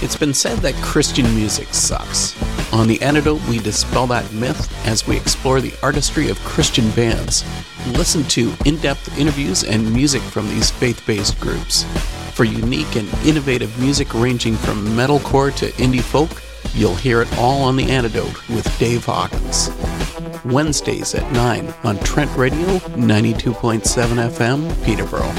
[0.00, 2.40] It's been said that Christian music sucks.
[2.72, 7.44] On The Antidote, we dispel that myth as we explore the artistry of Christian bands.
[7.88, 11.82] Listen to in depth interviews and music from these faith based groups.
[12.34, 16.40] For unique and innovative music ranging from metalcore to indie folk,
[16.72, 19.70] you'll hear it all on The Antidote with Dave Hawkins.
[20.44, 25.32] Wednesdays at 9 on Trent Radio 92.7 FM, Peterborough.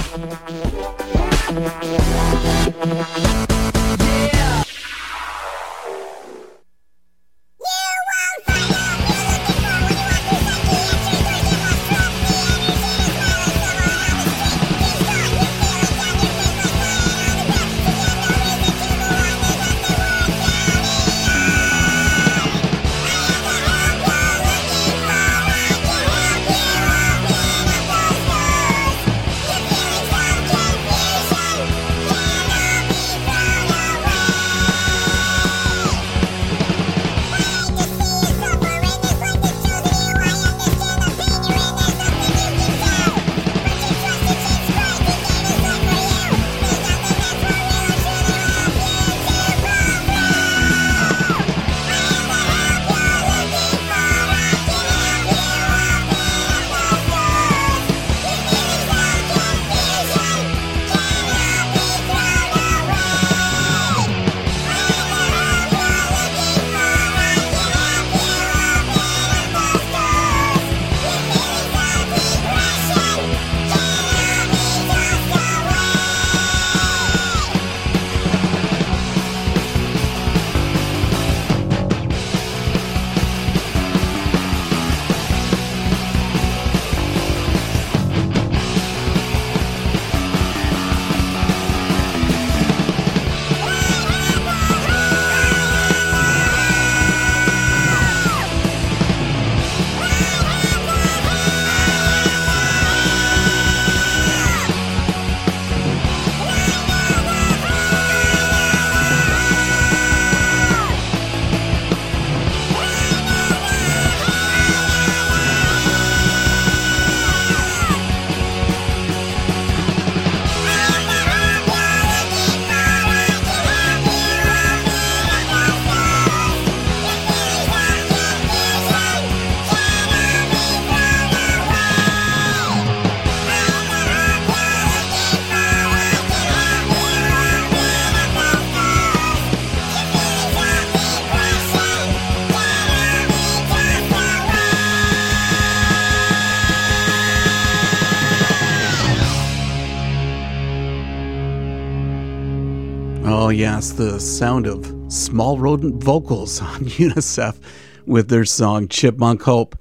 [153.55, 157.57] Yes, the sound of small rodent vocals on UNICEF
[158.05, 159.77] with their song Chipmunk Hope.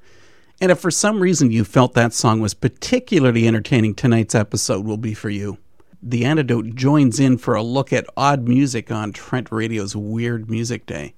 [0.61, 4.97] And if for some reason you felt that song was particularly entertaining, tonight's episode will
[4.97, 5.59] be for you.
[6.01, 10.87] The Antidote joins in for a look at odd music on Trent Radio's Weird Music
[10.87, 11.15] Day.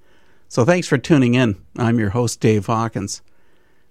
[0.49, 1.57] So thanks for tuning in.
[1.77, 3.21] I'm your host, Dave Hawkins.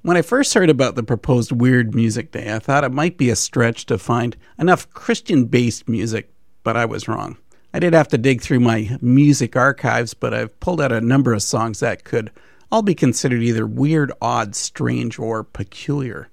[0.02, 3.30] When I first heard about the proposed Weird Music Day, I thought it might be
[3.30, 6.32] a stretch to find enough Christian based music,
[6.64, 7.38] but I was wrong.
[7.76, 11.34] I did have to dig through my music archives, but I've pulled out a number
[11.34, 12.32] of songs that could
[12.72, 16.30] all be considered either weird, odd, strange, or peculiar.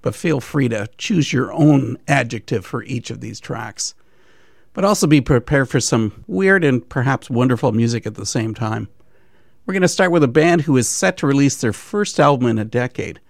[0.00, 3.94] But feel free to choose your own adjective for each of these tracks.
[4.72, 8.88] But also be prepared for some weird and perhaps wonderful music at the same time.
[9.66, 12.48] We're going to start with a band who is set to release their first album
[12.48, 13.20] in a decade.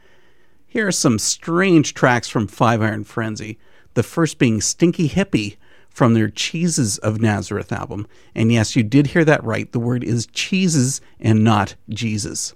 [0.64, 3.58] Here are some strange tracks from Five Iron Frenzy,
[3.94, 5.56] the first being Stinky Hippie
[5.90, 8.06] from their Cheeses of Nazareth album.
[8.34, 9.70] And yes, you did hear that right.
[9.72, 12.54] The word is cheeses and not Jesus.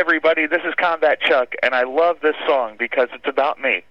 [0.00, 0.46] Everybody.
[0.46, 3.84] This is Combat Chuck, and I love this song because it's about me.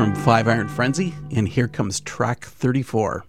[0.00, 3.22] From Five Iron Frenzy, and here comes track 34.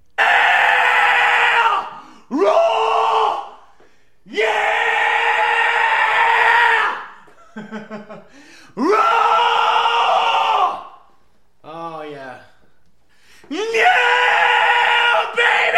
[2.29, 3.39] Roll!
[4.25, 4.61] Yeah!
[8.77, 8.95] Roll!
[11.65, 12.39] Oh, yeah.
[13.49, 15.77] Yeah, baby!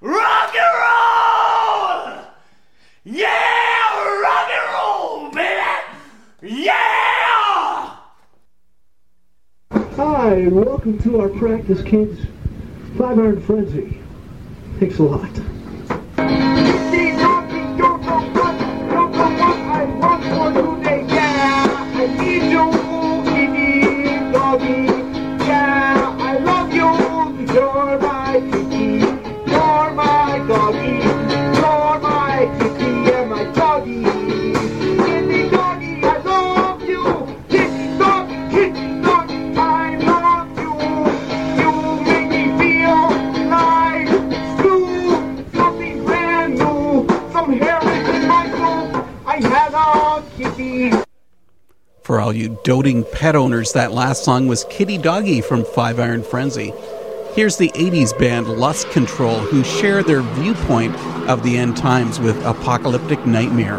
[0.00, 2.24] Rock and roll!
[3.04, 6.62] Yeah, rock and roll, baby!
[6.62, 6.76] Yeah!
[9.96, 12.20] Hi, and welcome to our practice, kids.
[12.96, 13.98] Five Iron Frenzy.
[14.78, 15.45] Thanks a lot.
[52.66, 56.72] Doting pet owners, that last song was Kitty Doggy from Five Iron Frenzy.
[57.32, 60.92] Here's the 80s band Lust Control, who share their viewpoint
[61.28, 63.78] of the end times with Apocalyptic Nightmare.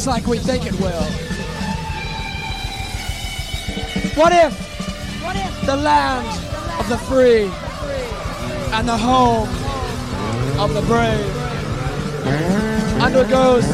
[0.00, 1.02] Just like we think it will?
[4.16, 6.26] What if the land
[6.80, 7.50] of the free
[8.72, 9.46] and the home
[10.58, 11.20] of the brave
[13.02, 13.68] undergoes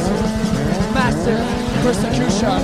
[0.96, 1.46] massive
[1.84, 2.60] persecution?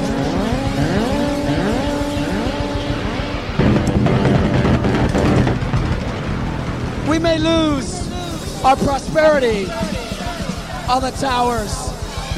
[7.08, 8.10] We may lose
[8.64, 9.70] our prosperity
[10.88, 11.81] on the towers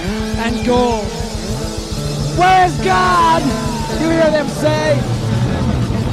[0.04, 1.04] and gold.
[2.38, 3.42] Where is God?
[4.00, 5.00] You hear them say.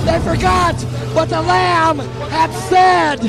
[0.06, 0.76] They forgot
[1.14, 3.22] what the Lamb had said.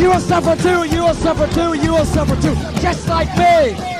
[0.00, 3.99] You will suffer too, you will suffer too, you will suffer too, just like me.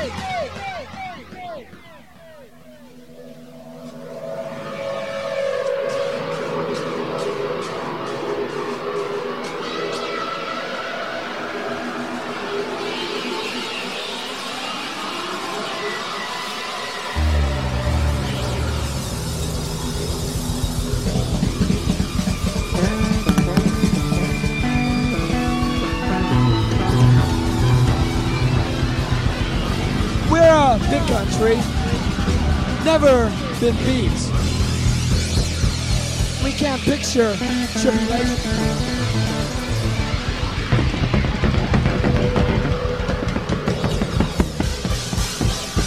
[37.11, 37.35] Picture
[37.81, 38.37] tribulation.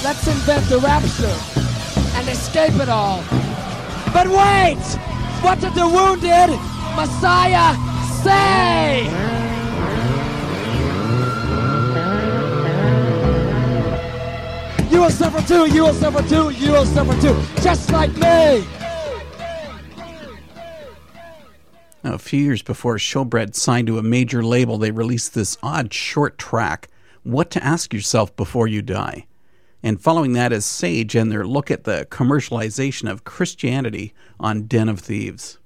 [0.04, 1.38] Let's invent the rapture
[2.18, 3.24] and escape it all.
[4.12, 4.84] But wait!
[5.42, 6.50] What did the wounded
[6.98, 7.74] Messiah
[8.22, 9.04] say?
[14.92, 18.83] You will suffer too, you will suffer too, you will suffer too, just like me.
[22.38, 26.88] Years before Showbread signed to a major label, they released this odd short track,
[27.24, 29.28] What to Ask Yourself Before You Die.
[29.84, 34.90] And following that is Sage and their look at the commercialization of Christianity on Den
[34.90, 35.60] of Thieves.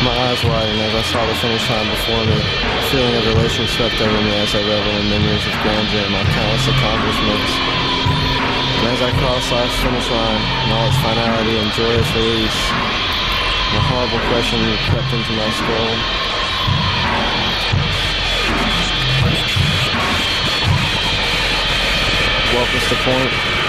[0.00, 2.40] My eyes widened as I saw the finish line before me.
[2.40, 6.12] A feeling of elation swept over me as I reveled in memories of grandeur and
[6.16, 7.52] my countless accomplishments.
[8.80, 12.60] And as I crossed life's finish line, in all its finality and joyous release,
[13.76, 14.56] a horrible question
[14.88, 15.92] crept into my skull.
[22.56, 23.59] What was the point?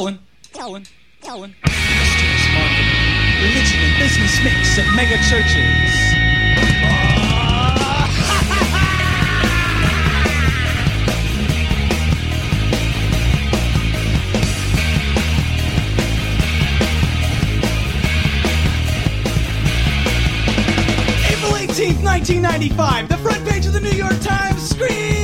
[0.00, 0.18] Calvin,
[0.54, 0.86] Calvin,
[1.20, 1.54] Calvin.
[1.62, 3.10] Mysterious market.
[3.42, 5.90] religion and business mix at mega churches.
[21.28, 25.19] April 18th, 1995, the front page of the New York Times screams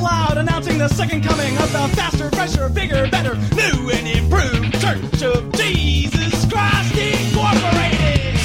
[0.00, 5.22] loud, announcing the second coming of the faster, fresher, bigger, better, new and improved Church
[5.22, 8.36] of Jesus Christ Incorporated.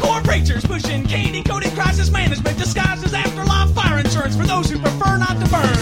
[0.00, 4.78] Core preachers pushing candy coated crisis management disguised as afterlife fire insurance for those who
[4.78, 5.79] prefer not to burn.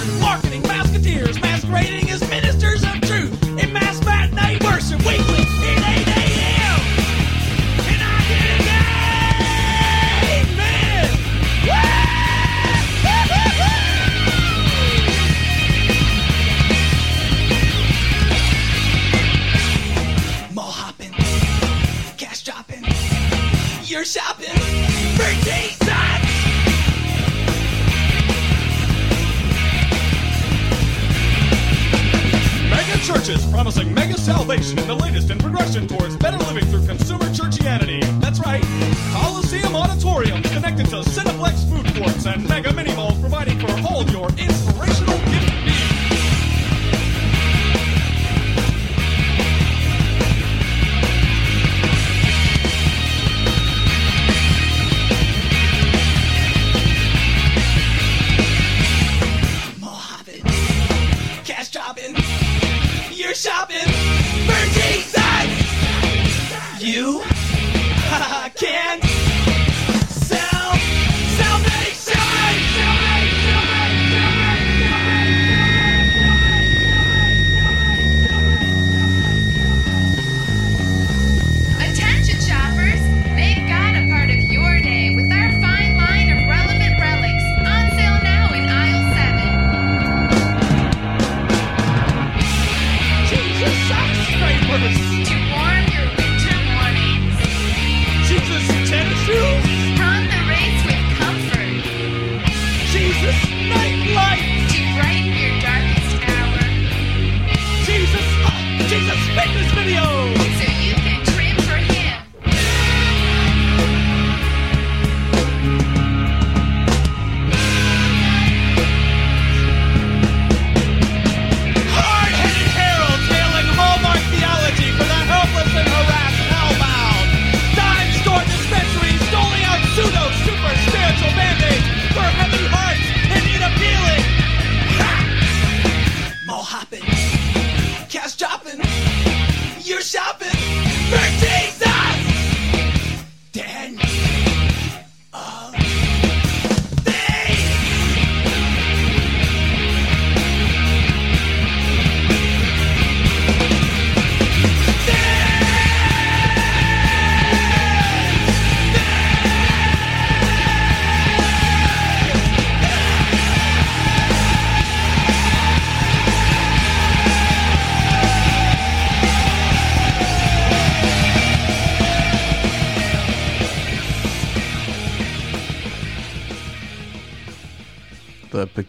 [33.58, 38.00] Promising mega salvation and the latest in progression towards better living through consumer churchianity.
[38.20, 38.62] That's right.
[39.10, 44.28] Coliseum Auditorium connected to Cineplex food courts and mega mini malls providing for all your
[44.38, 45.07] inspirational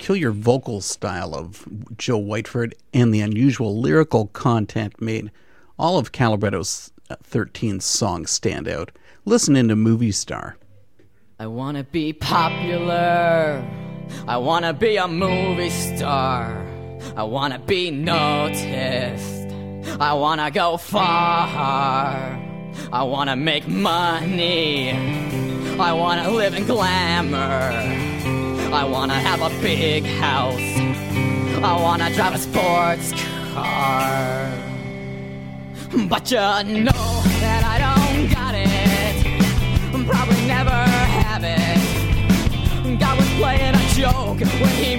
[0.10, 5.30] peculiar vocal style of Joe Whiteford and the unusual lyrical content made
[5.78, 8.92] all of Calibretto's uh, 13 songs stand out.
[9.26, 10.58] Listen into Movie Star.
[11.40, 13.64] I wanna be popular.
[14.28, 16.66] I wanna be a movie star.
[17.16, 19.54] I wanna be noticed.
[20.02, 21.06] I wanna go far.
[22.92, 24.90] I wanna make money.
[25.80, 28.09] I wanna live in glamour.
[28.74, 30.60] I wanna have a big house.
[31.64, 33.14] I wanna drive a sports
[33.54, 34.52] car.
[36.08, 40.08] But you know that I don't got it.
[40.08, 43.00] Probably never have it.
[43.00, 44.99] God was playing a joke when he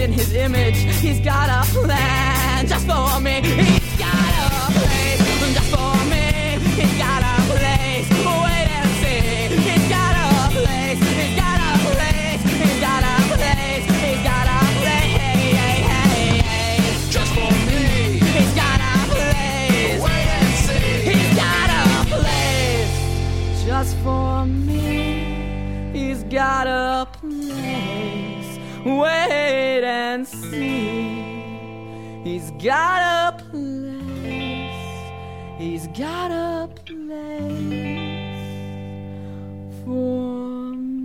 [0.00, 0.76] made in his image.
[1.00, 3.40] He's got a plan just for me.
[3.42, 5.20] He's got a place
[5.54, 6.58] just for me.
[6.78, 8.08] He's got a place.
[8.10, 9.20] Wait and see.
[9.68, 11.00] He's got a place.
[11.18, 12.42] He's got a place.
[12.60, 13.84] He's got a place.
[14.02, 15.28] He's got a place.
[17.10, 17.84] Just for me.
[18.36, 20.00] He's got a place.
[20.06, 20.88] Wait and see.
[21.10, 22.92] He's got a place
[23.66, 25.90] just for me.
[25.92, 26.99] He's got a
[32.62, 34.70] got a place.
[35.56, 36.96] He's got a place
[39.82, 41.00] for me.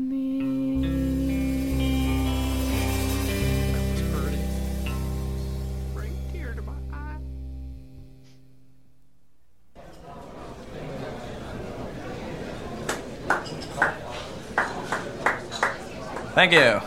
[16.33, 16.81] Thank you.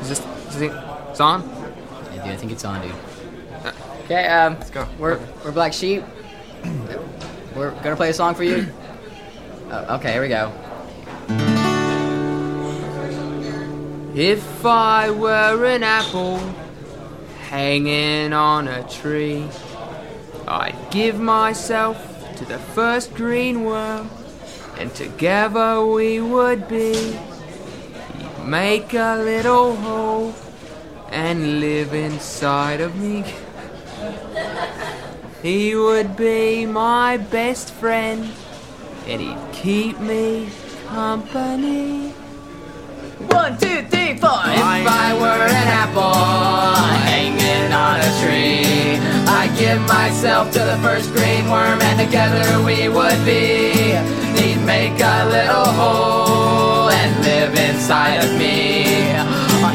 [0.00, 0.20] Is this,
[0.54, 0.72] is it,
[1.10, 1.53] it's on?
[2.44, 2.94] Yeah, dude, I think it's on, dude.
[4.04, 4.86] Okay, um, let's go.
[4.98, 6.02] We're we're Black Sheep.
[7.56, 8.66] We're gonna play a song for you.
[9.70, 10.52] Oh, okay, here we go.
[14.14, 16.38] If I were an apple
[17.48, 19.48] hanging on a tree,
[20.46, 21.96] I'd give myself
[22.36, 24.10] to the first green worm,
[24.78, 26.94] and together we would be.
[26.94, 30.34] He'd make a little hole
[31.14, 33.24] and live inside of me.
[35.42, 38.28] He would be my best friend,
[39.06, 40.48] and he'd keep me
[40.88, 42.10] company.
[43.30, 44.42] One, two, three, four.
[44.42, 46.74] If I were an apple
[47.06, 48.98] hanging on a tree,
[49.28, 53.94] I'd give myself to the first green worm, and together we would be.
[54.34, 59.33] He'd make a little hole and live inside of me.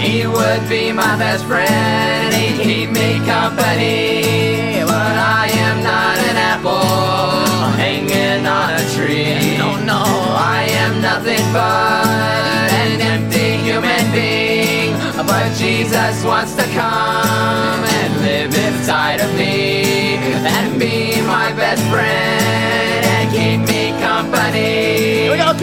[0.10, 4.82] He would be my best friend, he'd keep me company.
[4.82, 9.56] But I am not an apple hanging on a tree.
[9.60, 14.98] No, no, I am nothing but an empty human being.
[15.30, 20.16] But Jesus wants to come and live inside of me
[20.56, 25.30] and be my best friend and keep me company.
[25.30, 25.54] Here we go,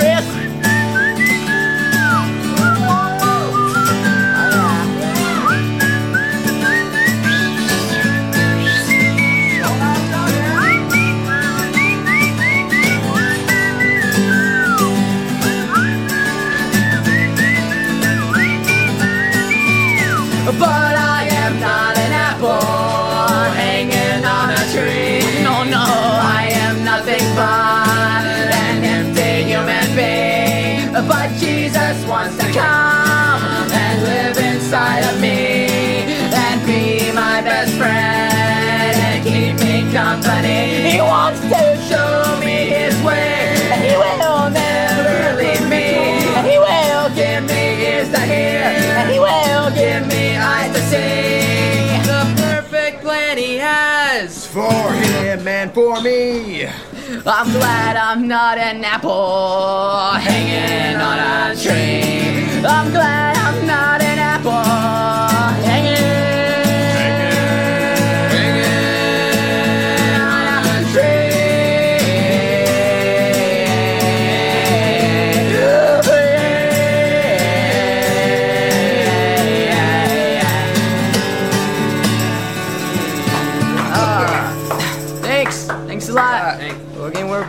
[53.37, 56.67] plan he has For him and for me.
[56.67, 62.65] I'm glad I'm not an apple hanging on a tree.
[62.65, 64.16] I'm glad I'm not an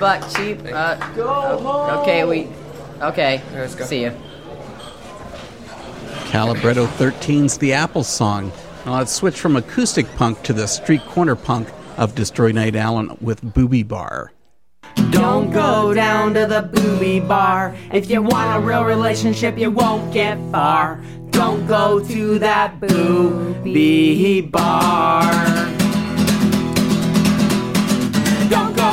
[0.08, 0.74] We're getting we're black cheap.
[0.74, 2.48] Uh, o- okay, we.
[3.02, 3.42] Okay.
[3.54, 3.86] Let's go.
[3.86, 4.12] See you.
[6.30, 8.52] Calibretto 13's The Apple Song.
[8.86, 13.18] Now let's switch from acoustic punk to the street corner punk of Destroy Nate Allen
[13.22, 14.32] with Booby Bar.
[15.12, 17.76] Don't go down to the booby bar.
[17.92, 21.04] If you want a real relationship, you won't get far.
[21.32, 25.87] Don't go to that booby bar.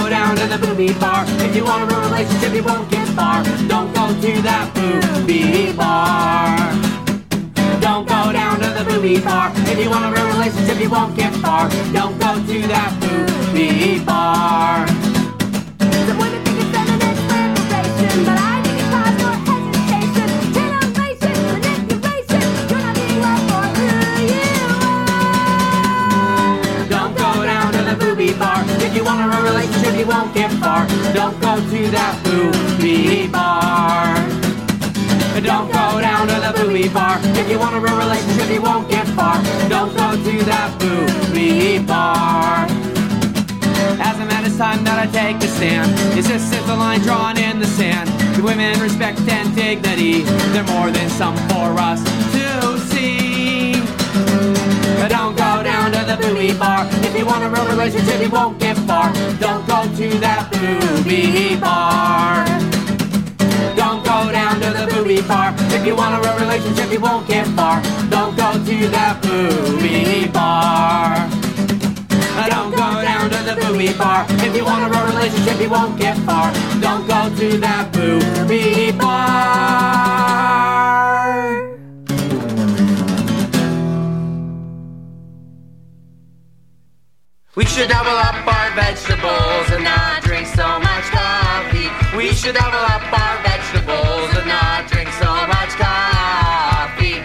[0.05, 1.25] Go down to the booby bar.
[1.47, 3.43] If you want a real relationship, you won't get far.
[3.69, 6.59] Don't go to that booby bar.
[7.81, 9.51] Don't go down to the booby bar.
[9.55, 11.71] If you want a real relationship, you won't get far.
[11.93, 15.14] Don't go to that booby bar.
[29.17, 30.87] Want a relationship, you won't get far.
[31.13, 34.15] Don't go to that booby bar.
[35.41, 37.19] Don't go down to the booby bar.
[37.23, 39.37] If you want a real relationship, you won't get far.
[39.69, 42.67] Don't go to that booby bar.
[44.01, 45.93] As a man, it's time that I take a stand.
[46.19, 48.09] Is is the line drawn in the sand?
[48.37, 50.23] The women respect and dignity.
[50.53, 52.03] They're more than some for us
[52.35, 53.75] to see.
[55.09, 55.54] Don't go
[56.07, 56.87] to the booby bar.
[57.03, 59.13] If you want a real relationship, you won't get far.
[59.39, 62.45] Don't go to that booby bar.
[63.77, 65.55] Don't go down to the booby bar.
[65.73, 67.81] If you want a real relationship, you won't get far.
[68.11, 71.29] Don't go to that booby bar.
[72.51, 74.27] Don't go down to the booby bar.
[74.29, 76.53] If you want a real relationship, you won't get far.
[76.81, 80.25] Don't go to that booby bar.
[87.57, 91.89] We should double up our vegetables and not drink so much coffee.
[92.17, 97.23] We should double up our vegetables and not drink so much coffee.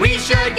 [0.00, 0.56] We should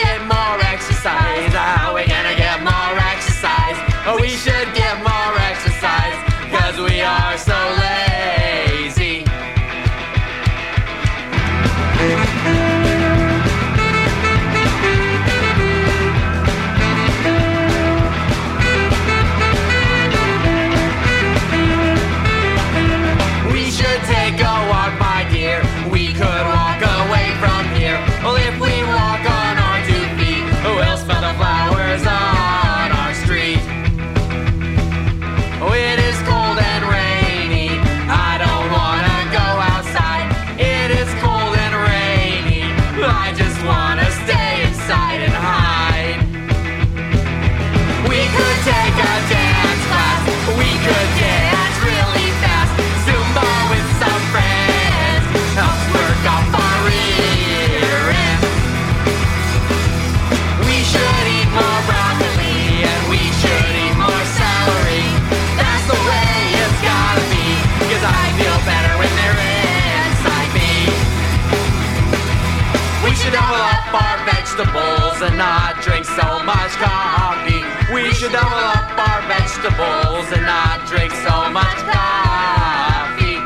[78.06, 83.42] We should double up our vegetables and not drink so much coffee.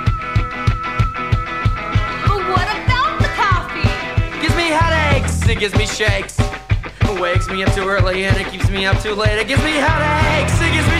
[2.28, 3.88] But what about the coffee?
[4.42, 6.38] Gives me headaches, it gives me shakes.
[6.40, 9.40] It wakes me up too early and it keeps me up too late.
[9.40, 10.99] It gives me headaches, it gives me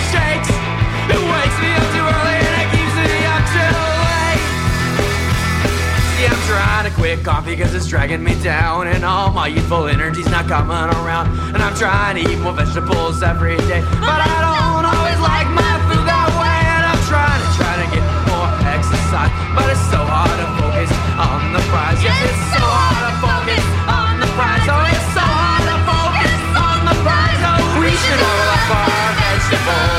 [6.50, 10.48] trying to quit coffee because it's dragging me down and all my youthful energy's not
[10.48, 11.30] coming around.
[11.54, 15.74] And I'm trying to eat more vegetables every day, but I don't always like my
[15.86, 16.60] food that way.
[16.74, 18.02] And I'm trying to try to get
[18.34, 20.90] more exercise, but it's so hard to focus
[21.22, 22.02] on the prize.
[22.02, 24.66] Yes, it's so hard to focus on the prize.
[24.74, 27.42] Oh, it's so hard to focus on the prize.
[27.46, 29.99] Oh, we should double up our vegetables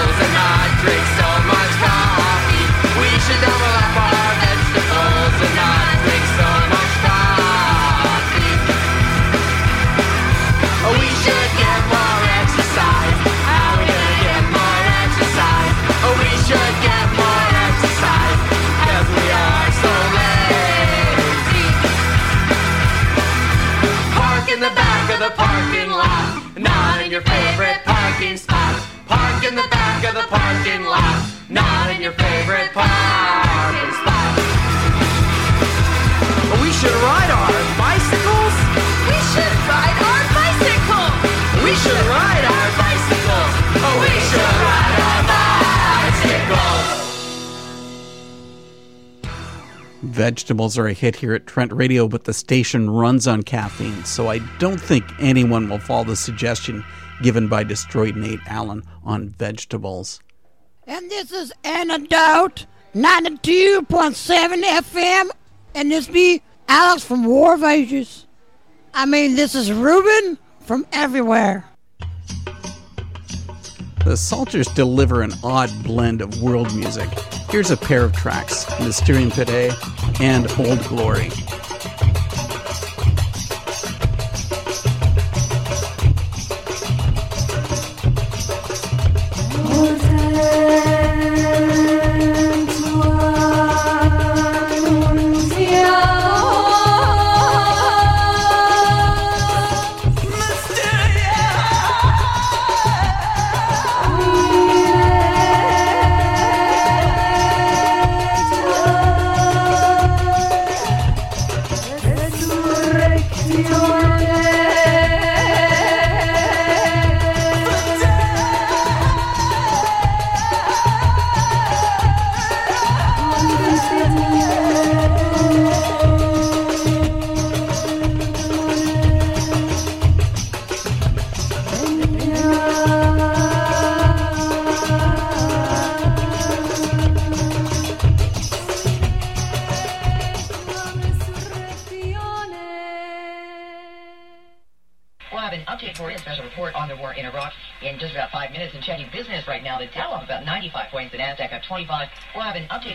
[25.20, 26.56] of the parking lot.
[26.56, 28.80] Not in your favorite parking spot.
[29.06, 31.28] Park in the back of the parking lot.
[31.48, 34.32] Not in your favorite parking spot.
[36.62, 38.54] We should ride our bicycles.
[39.10, 41.14] We should ride our bicycles.
[41.64, 42.39] We should ride
[50.02, 54.28] vegetables are a hit here at Trent Radio, but the station runs on caffeine, so
[54.28, 56.84] I don't think anyone will follow the suggestion
[57.22, 60.20] given by Destroyed Nate Allen on vegetables.
[60.86, 65.30] And this is Antidote 92.7 FM.
[65.74, 68.26] And this be Alex from War of Ages.
[68.92, 71.64] I mean, this is Ruben from everywhere.
[74.04, 77.08] The Psalters deliver an odd blend of world music.
[77.50, 79.72] Here's a pair of tracks Mysterium A
[80.20, 81.30] and Old Glory.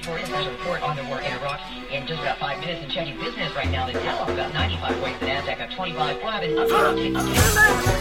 [0.05, 1.59] For you, a special report on the war in Iraq
[1.91, 2.83] in just about five minutes.
[2.83, 6.17] And checking business right now, the Dow up about 95 points, the Nasdaq up 25.
[6.17, 7.94] We'll have an update, update, Thank you.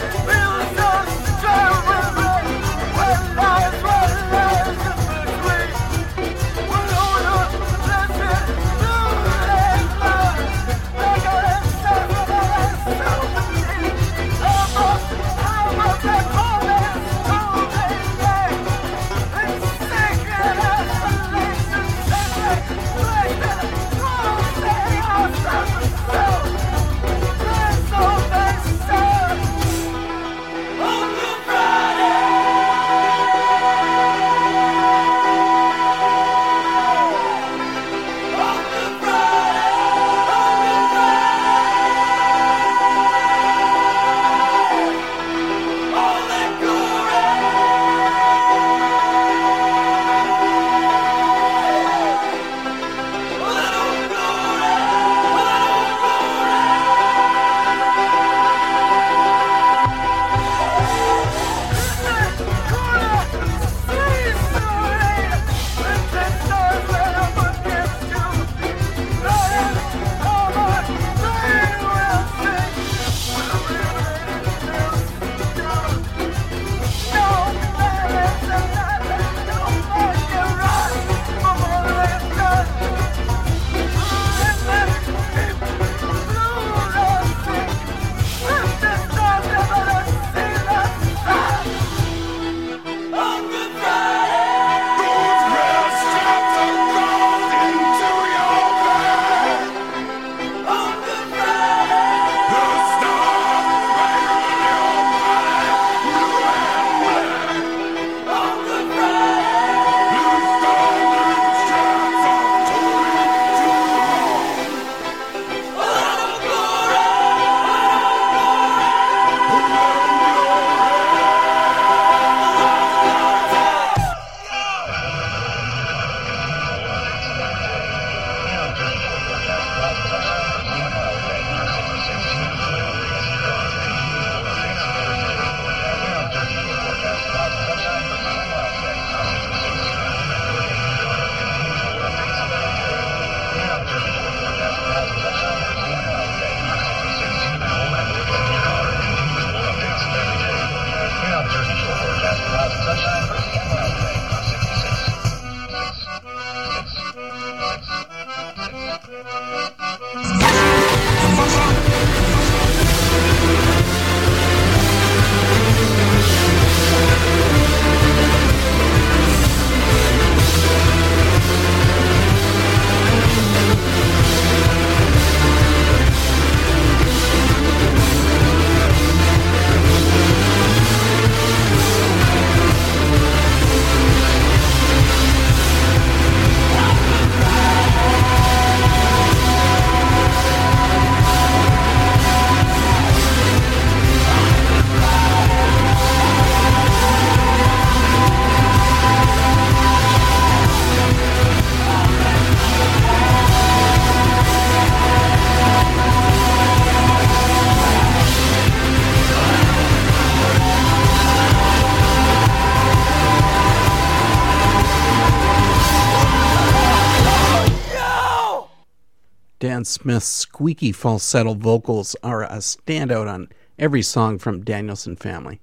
[219.85, 225.59] Smith's squeaky falsetto vocals are a standout on every song from Danielson Famile,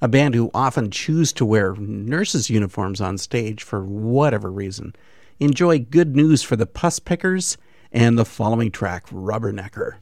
[0.00, 4.94] a band who often choose to wear nurses' uniforms on stage for whatever reason.
[5.40, 7.56] Enjoy good news for the Pus Pickers
[7.92, 9.96] and the following track, Rubbernecker.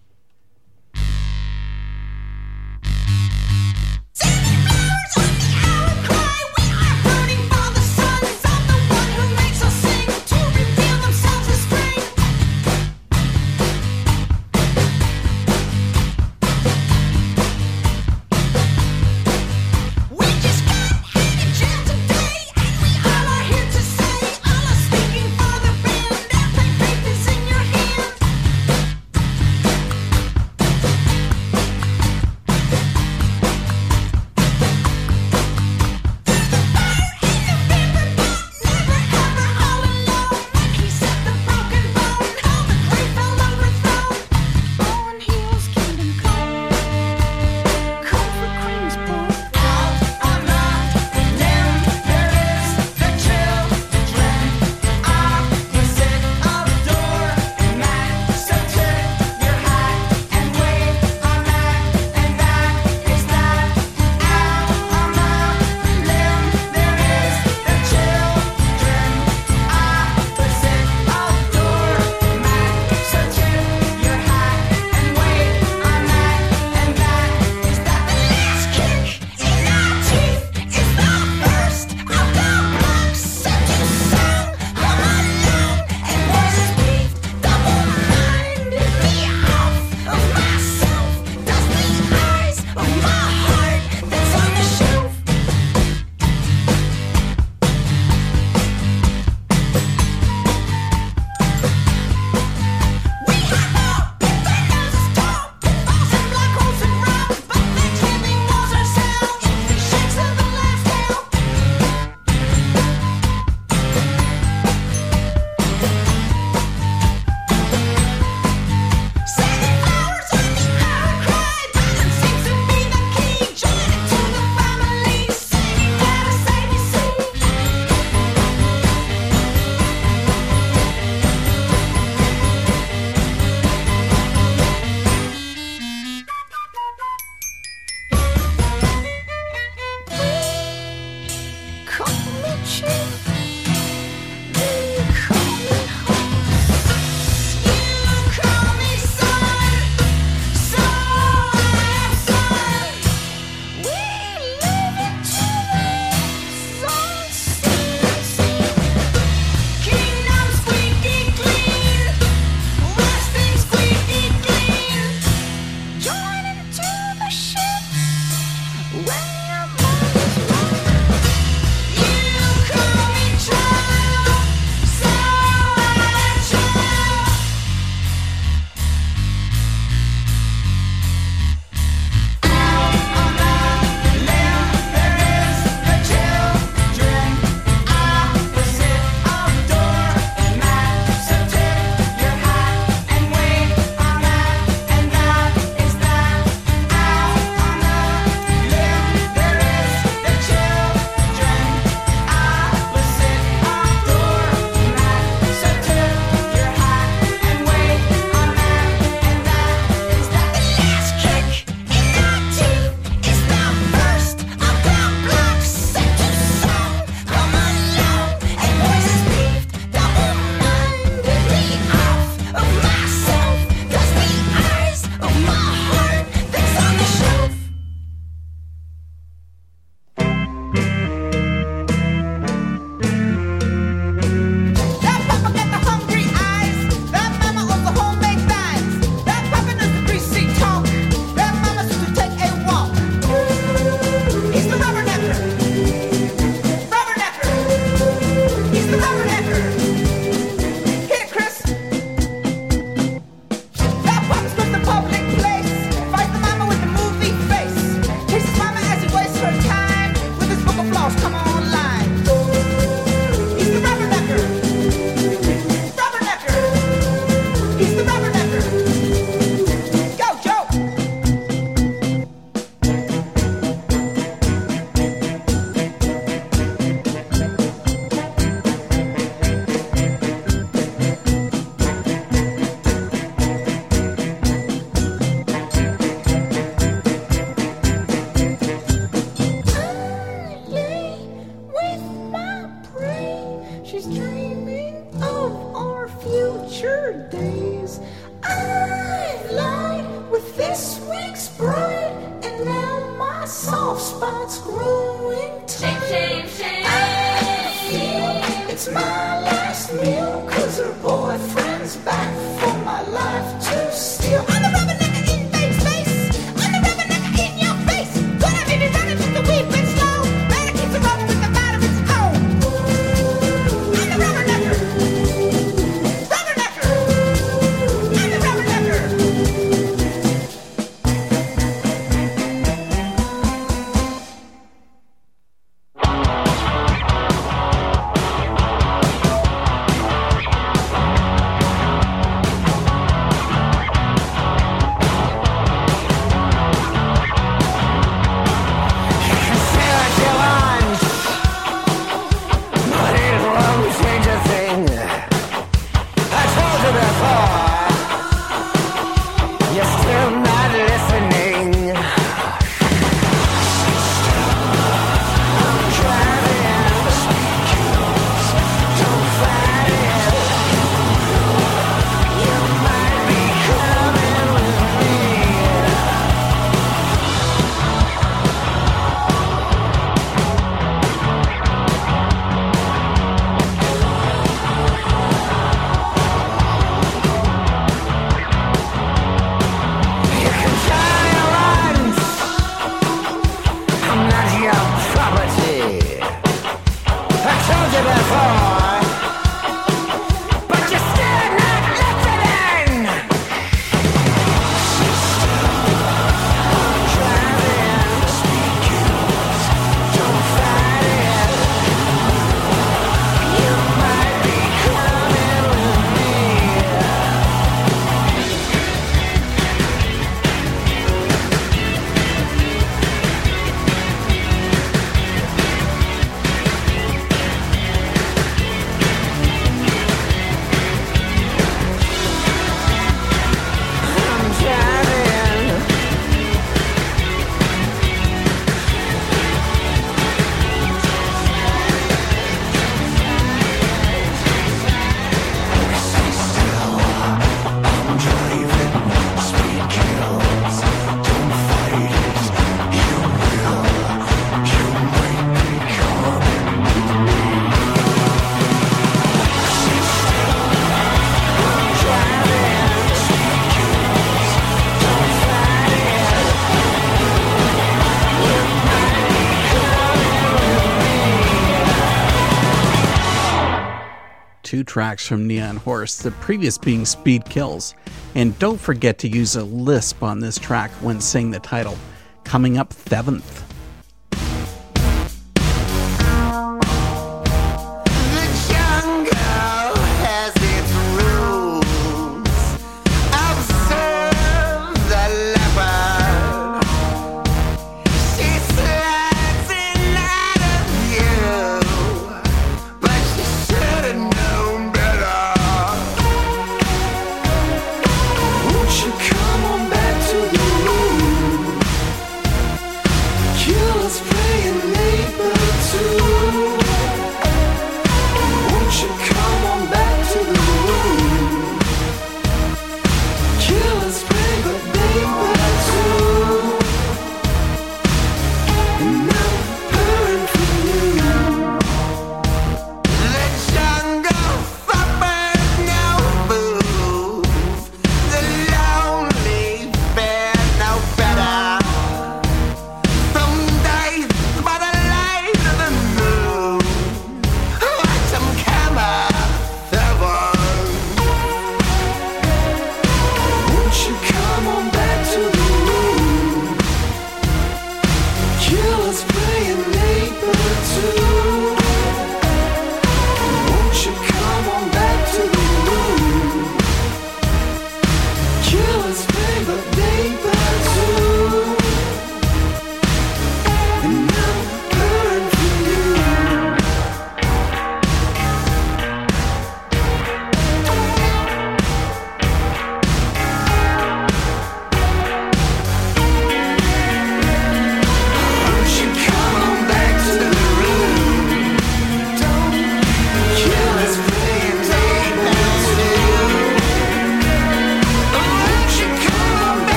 [474.97, 477.95] tracks from Neon Horse, the previous being Speed Kills.
[478.35, 481.99] And don't forget to use a lisp on this track when singing the title.
[482.45, 483.66] Coming up 7th.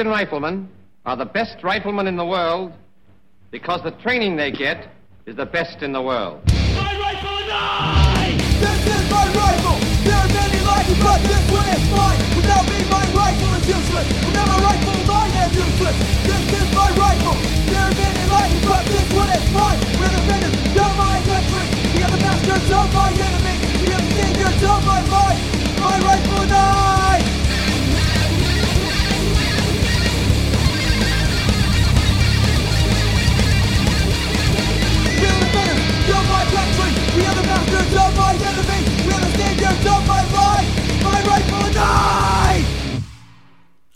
[0.00, 0.68] American riflemen
[1.04, 2.72] are the best riflemen in the world
[3.50, 4.88] because the training they get
[5.26, 6.40] is the best in the world.
[6.72, 8.32] My rifle and I!
[8.64, 9.76] This is my rifle!
[10.00, 12.16] There are many like it, but this one is mine!
[12.32, 14.08] Without me, my rifle is useless!
[14.24, 15.96] Without my rifle, mine is useless!
[16.24, 17.36] This is my rifle!
[17.68, 19.80] There are many like it, but this one is mine!
[20.00, 21.66] We're the defenders of my country!
[21.92, 23.56] We are the masters of my enemy!
[23.84, 25.40] We are the saviors of my mind!
[25.76, 26.99] My rifle and I!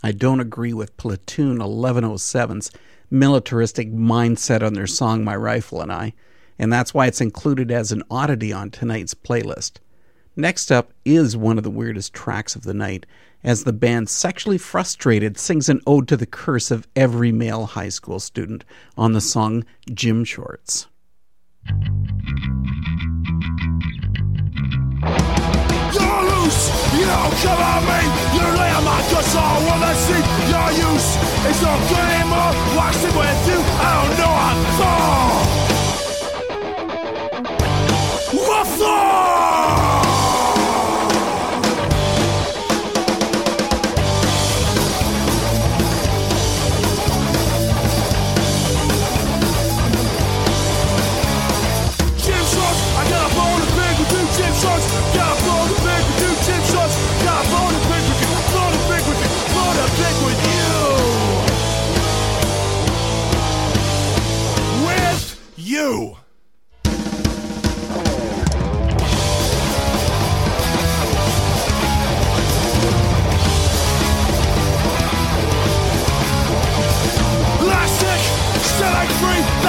[0.05, 2.69] I don't agree with Platoon 1107's
[3.09, 6.13] militaristic mindset on their song My Rifle and I,
[6.59, 9.77] and that's why it's included as an oddity on tonight's playlist.
[10.35, 13.07] Next up is one of the weirdest tracks of the night,
[13.43, 17.89] as the band Sexually Frustrated sings an ode to the curse of every male high
[17.89, 18.63] school student
[18.95, 20.85] on the song Gym Shorts.
[21.65, 21.81] You're
[26.29, 27.33] loose, you don't
[27.89, 27.99] me
[28.35, 30.21] You lay on my guts all wanna see.
[30.49, 31.17] Your use
[31.49, 33.59] It's not good anymore Watch it with you.
[33.79, 35.35] I don't know I'm full
[38.47, 39.84] What's up?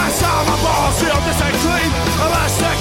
[0.06, 1.90] That's how my balls feel, this ain't clean.
[2.22, 2.78] Elastic,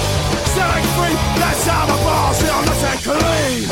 [0.54, 3.66] selling free, that's how my balls feel, this ain't clean.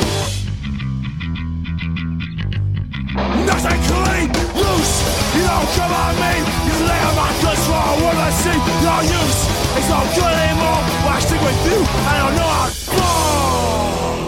[3.47, 4.27] Nothing clean,
[4.59, 4.95] loose,
[5.39, 6.35] you don't come on me.
[6.67, 8.59] You lay on my goods for all what I see.
[8.83, 9.41] Your use,
[9.79, 10.83] it's not good anymore.
[11.07, 11.79] Why stick with you?
[12.11, 14.19] I don't know how to fall.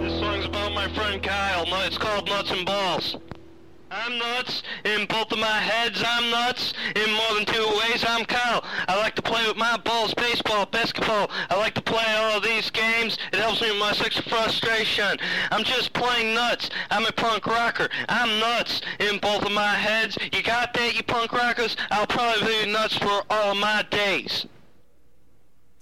[0.00, 1.66] This song's about my friend Kyle.
[1.66, 3.16] No, It's called Nuts and Balls.
[3.90, 6.02] I'm nuts in both of my heads.
[6.06, 8.04] I'm nuts in more than two ways.
[8.06, 8.24] I'm
[8.88, 11.30] I like to play with my balls, baseball, basketball.
[11.50, 13.18] I like to play all of these games.
[13.32, 15.18] It helps me with my sexual frustration.
[15.50, 16.70] I'm just playing nuts.
[16.90, 17.88] I'm a punk rocker.
[18.08, 20.16] I'm nuts in both of my heads.
[20.32, 21.76] You got that, you punk rockers?
[21.90, 24.46] I'll probably be nuts for all of my days.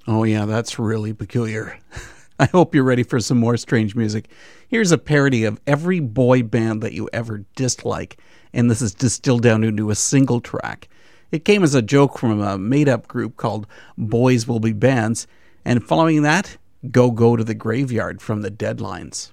[0.09, 1.79] Oh, yeah, that's really peculiar.
[2.39, 4.29] I hope you're ready for some more strange music.
[4.69, 8.19] Here's a parody of every boy band that you ever dislike,
[8.53, 10.89] and this is distilled down into a single track.
[11.31, 13.67] It came as a joke from a made up group called
[13.99, 15.27] Boys Will Be Bands,
[15.65, 16.57] and following that,
[16.91, 19.33] Go Go to the Graveyard from the Deadlines.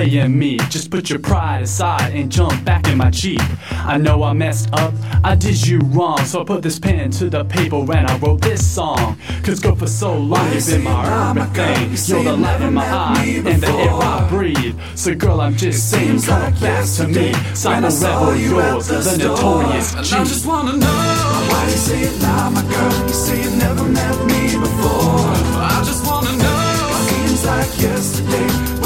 [0.00, 0.56] Playing me.
[0.70, 3.40] Just put your pride aside and jump back in my Jeep.
[3.70, 6.24] I know I messed up, I did you wrong.
[6.24, 9.18] So I put this pen to the paper and I wrote this song.
[9.42, 11.90] Cause girl, for so long you've been my urban thing.
[12.06, 14.78] You're the light in my eye and the air I breathe.
[14.94, 17.32] So girl, I'm just saying, come back to me.
[17.52, 20.16] Cyber rebel, yours, the notorious G.
[20.16, 23.06] I just wanna know why you say it now, my girl.
[23.06, 25.28] You say you never met me before.
[25.60, 26.70] I just wanna know.
[27.08, 28.19] Seems like yesterday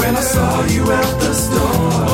[0.05, 2.04] when I saw you at the store.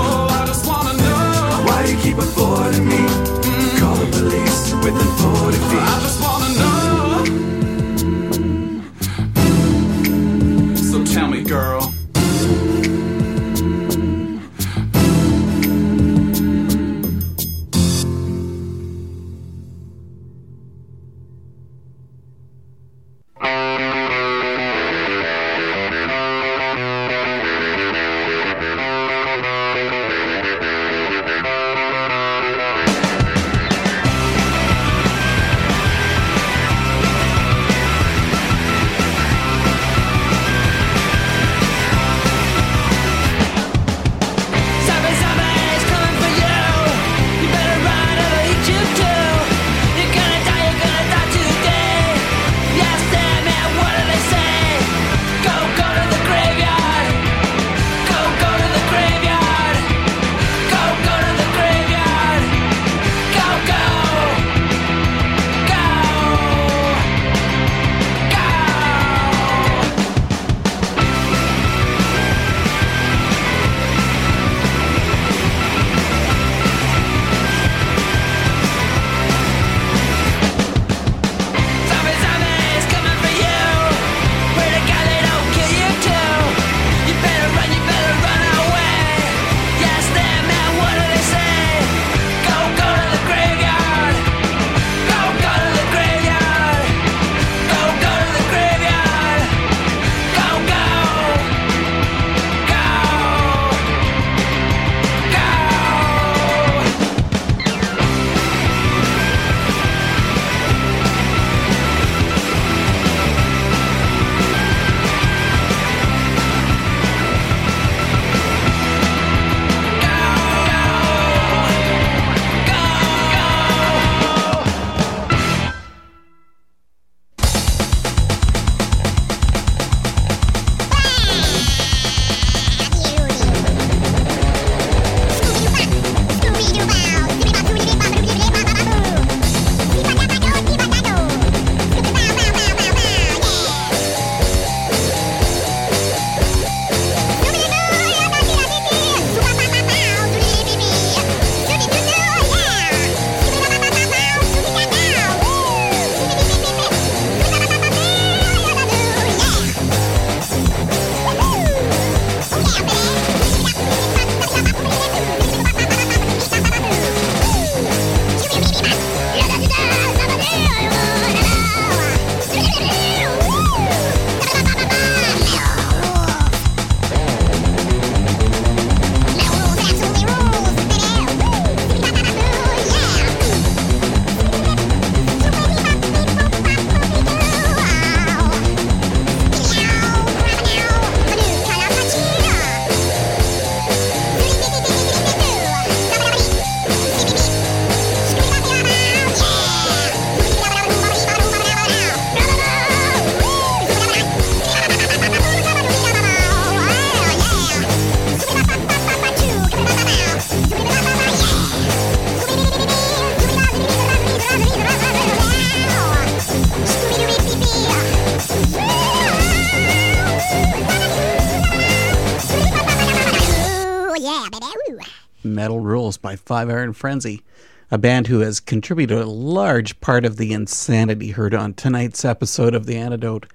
[226.52, 227.43] Five Iron Frenzy,
[227.91, 232.76] a band who has contributed a large part of the insanity heard on tonight's episode
[232.76, 233.45] of The Antidote.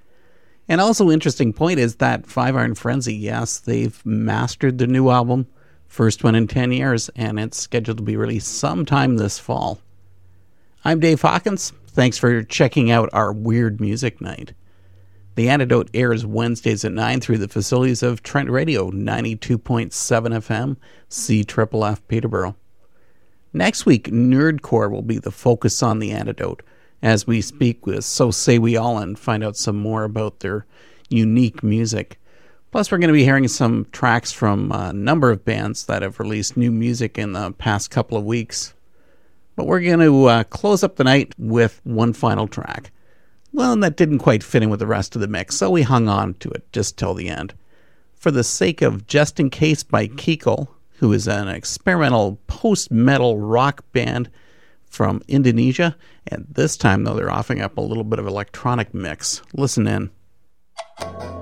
[0.66, 5.47] And also, interesting point is that Five Iron Frenzy, yes, they've mastered the new album,
[5.86, 9.78] first one in 10 years, and it's scheduled to be released sometime this fall.
[10.82, 11.74] I'm Dave Hawkins.
[11.88, 14.55] Thanks for checking out our Weird Music Night.
[15.34, 20.78] The Antidote airs Wednesdays at 9 through the facilities of Trent Radio 92.7 FM,
[21.11, 22.57] C Triple F Peterborough.
[23.57, 26.62] Next week, Nerdcore will be the focus on The Antidote
[27.00, 30.66] as we speak with So Say We All and find out some more about their
[31.09, 32.20] unique music.
[32.70, 36.20] Plus, we're going to be hearing some tracks from a number of bands that have
[36.20, 38.74] released new music in the past couple of weeks.
[39.54, 42.92] But we're going to uh, close up the night with one final track.
[43.54, 45.80] Well, and that didn't quite fit in with the rest of the mix, so we
[45.80, 47.54] hung on to it just till the end.
[48.16, 50.68] For the sake of Just in Case by Kekal,
[50.99, 54.30] who is an experimental post metal rock band
[54.86, 55.97] from Indonesia.
[56.26, 59.42] And this time, though, they're offering up a little bit of electronic mix.
[59.53, 61.36] Listen in.